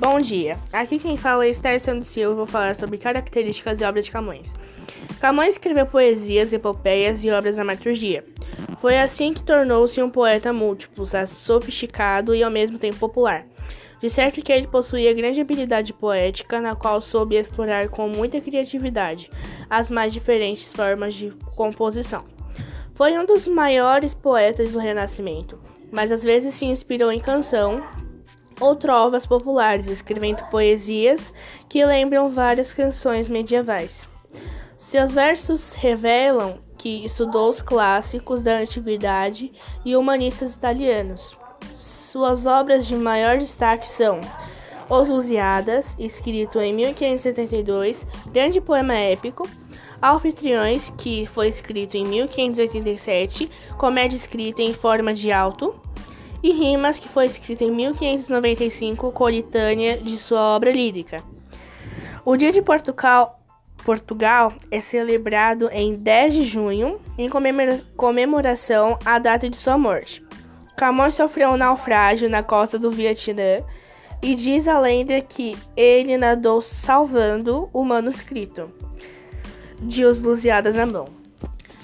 [0.00, 2.34] Bom dia, aqui quem fala é Esther Santos Silva.
[2.34, 4.50] Vou falar sobre características e obras de Camões.
[5.20, 8.24] Camões escreveu poesias, epopeias e obras de dramaturgia.
[8.80, 13.44] Foi assim que tornou-se um poeta múltiplo, sofisticado e ao mesmo tempo popular.
[14.00, 19.28] De certo que ele possuía grande habilidade poética, na qual soube explorar com muita criatividade
[19.68, 22.24] as mais diferentes formas de composição.
[22.94, 25.60] Foi um dos maiores poetas do Renascimento,
[25.92, 27.84] mas às vezes se inspirou em canção,
[28.60, 31.32] ou trovas populares, escrevendo poesias
[31.68, 34.08] que lembram várias canções medievais.
[34.76, 39.52] Seus versos revelam que estudou os clássicos da antiguidade
[39.84, 41.38] e humanistas italianos.
[41.74, 44.20] Suas obras de maior destaque são
[44.88, 49.48] Os Lusíadas, escrito em 1572, grande poema épico,
[50.00, 55.74] Alfitriões, que foi escrito em 1587, comédia escrita em forma de alto,
[56.42, 61.18] e Rimas, que foi escrita em 1595, coletânea de sua obra lírica.
[62.24, 63.40] O Dia de Portugal,
[63.84, 67.28] Portugal é celebrado em 10 de junho, em
[67.96, 70.24] comemoração à data de sua morte.
[70.76, 73.62] Camões sofreu um naufrágio na costa do Vietnã
[74.22, 78.70] e diz a lenda que ele nadou salvando o manuscrito
[79.78, 81.19] de Os Lusíadas na mão.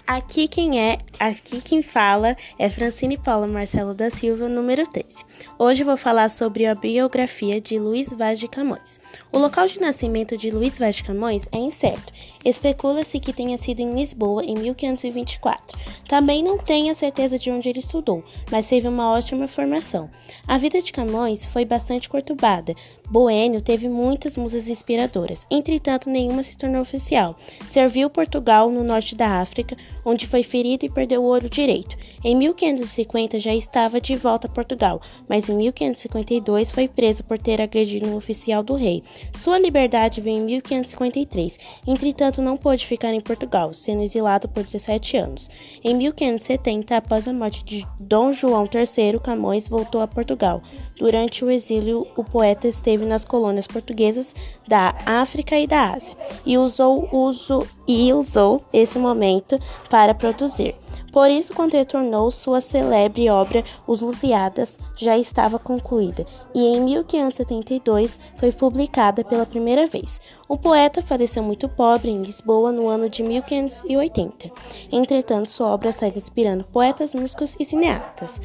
[0.07, 5.25] Aqui quem é, aqui quem fala é Francine Paula Marcelo da Silva, número 13.
[5.59, 9.01] Hoje vou falar sobre a biografia de Luiz Vaz de Camões.
[9.33, 12.13] O local de nascimento de Luiz Vaz de Camões é incerto.
[12.45, 15.79] Especula-se que tenha sido em Lisboa em 1524.
[16.09, 20.09] Também não tem a certeza de onde ele estudou, mas teve uma ótima formação.
[20.47, 22.75] A vida de Camões foi bastante conturbada.
[23.09, 27.37] Boênio teve muitas musas inspiradoras, entretanto nenhuma se tornou oficial.
[27.69, 31.97] Serviu Portugal no norte da África, onde foi ferido e perdeu o olho direito.
[32.25, 37.61] Em 1550 já estava de volta a Portugal, mas em 1552 foi preso por ter
[37.61, 39.03] agredido um oficial do rei.
[39.41, 45.17] Sua liberdade veio em 1553, entretanto não pôde ficar em Portugal, sendo exilado por 17
[45.17, 45.51] anos.
[45.83, 50.63] Em 1570, após a morte de Dom João III, Camões voltou a Portugal.
[50.97, 54.35] Durante o exílio, o poeta esteve nas colônias portuguesas
[54.67, 60.75] da África e da Ásia e usou, uso, e usou esse momento para produzir.
[61.17, 68.19] Por isso, quando retornou, sua celebre obra Os Lusíadas já estava concluída e em 1572
[68.37, 70.21] foi publicada pela primeira vez.
[70.47, 74.51] O poeta faleceu muito pobre em Lisboa no ano de 1580.
[74.93, 78.39] Entretanto, sua obra segue inspirando poetas, músicos e cineastas.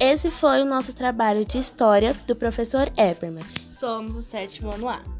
[0.00, 3.44] Esse foi o nosso trabalho de história do professor Eberman.
[3.78, 5.17] Somos o sétimo ano A.